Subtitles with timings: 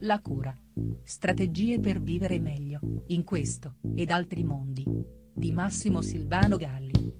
[0.00, 0.56] La cura.
[1.02, 4.84] Strategie per vivere meglio, in questo, ed altri mondi.
[5.34, 7.16] Di Massimo Silvano Galli.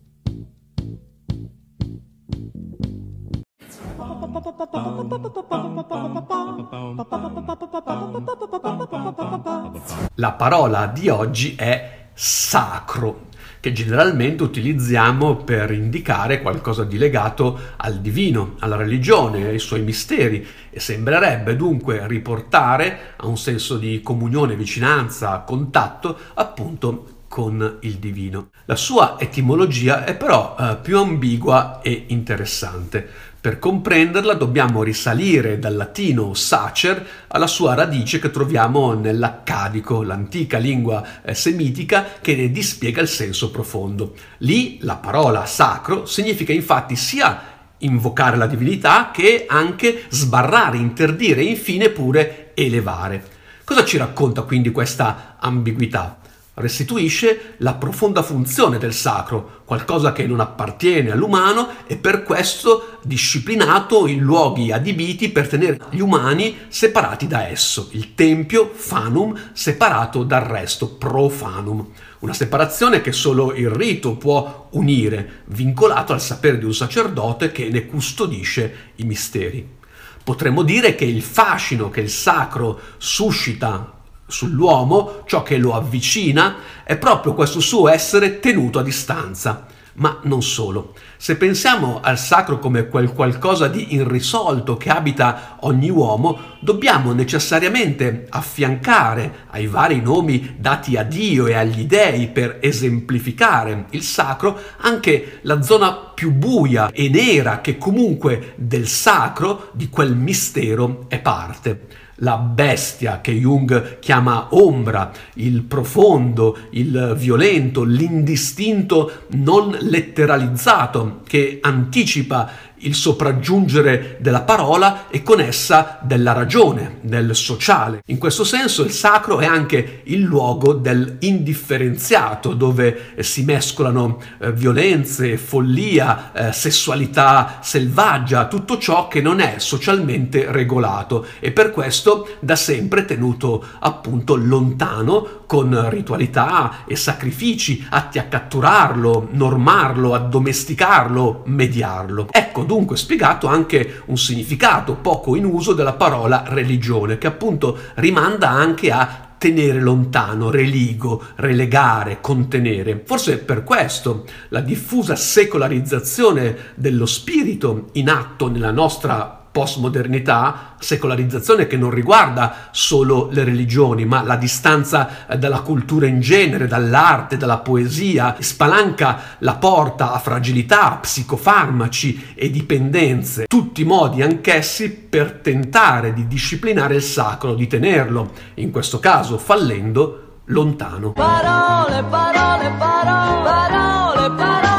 [10.15, 13.27] La parola di oggi è sacro
[13.61, 20.45] che generalmente utilizziamo per indicare qualcosa di legato al divino, alla religione, ai suoi misteri
[20.71, 28.49] e sembrerebbe dunque riportare a un senso di comunione, vicinanza, contatto appunto con il divino.
[28.65, 33.09] La sua etimologia è però eh, più ambigua e interessante.
[33.41, 41.23] Per comprenderla dobbiamo risalire dal latino sacer alla sua radice che troviamo nell'accadico, l'antica lingua
[41.23, 44.15] eh, semitica che ne dispiega il senso profondo.
[44.39, 47.41] Lì la parola sacro significa infatti sia
[47.79, 53.25] invocare la divinità che anche sbarrare, interdire e infine pure elevare.
[53.63, 56.18] Cosa ci racconta quindi questa ambiguità?
[56.59, 64.07] Restituisce la profonda funzione del sacro, qualcosa che non appartiene all'umano e per questo disciplinato
[64.07, 70.43] in luoghi adibiti per tenere gli umani separati da esso, il tempio fanum separato dal
[70.43, 71.87] resto, profanum,
[72.21, 77.69] una separazione che solo il rito può unire, vincolato al sapere di un sacerdote che
[77.71, 79.77] ne custodisce i misteri.
[80.25, 83.98] Potremmo dire che il fascino che il sacro suscita
[84.29, 89.67] sull'uomo, ciò che lo avvicina, è proprio questo suo essere tenuto a distanza.
[89.95, 90.95] Ma non solo.
[91.17, 98.27] Se pensiamo al sacro come quel qualcosa di irrisolto che abita ogni uomo, dobbiamo necessariamente
[98.29, 105.41] affiancare ai vari nomi dati a Dio e agli dei per esemplificare il sacro anche
[105.43, 112.07] la zona più buia e nera che comunque del sacro, di quel mistero, è parte
[112.21, 122.51] la bestia che Jung chiama ombra, il profondo, il violento, l'indistinto non letteralizzato che anticipa
[122.81, 128.03] il sopraggiungere della parola e con essa della ragione, del sociale.
[128.07, 135.37] In questo senso il sacro è anche il luogo dell'indifferenziato, dove si mescolano eh, violenze,
[135.37, 142.57] follia, eh, sessualità selvaggia, tutto ciò che non è socialmente regolato e per questo da
[142.57, 152.29] sempre tenuto appunto lontano con ritualità e sacrifici atti a catturarlo, normarlo, addomesticarlo, mediarlo.
[152.31, 158.51] Ecco dunque spiegato anche un significato poco in uso della parola religione, che appunto rimanda
[158.51, 163.03] anche a tenere lontano, religo, relegare, contenere.
[163.07, 171.77] Forse per questo la diffusa secolarizzazione dello spirito in atto nella nostra postmodernità, secolarizzazione che
[171.77, 177.59] non riguarda solo le religioni, ma la distanza eh, dalla cultura in genere, dall'arte, dalla
[177.59, 186.29] poesia, spalanca la porta a fragilità, psicofarmaci e dipendenze, tutti modi anch'essi per tentare di
[186.29, 191.11] disciplinare il sacro, di tenerlo, in questo caso fallendo, lontano.
[191.15, 194.78] Parole, parole, parole, parole.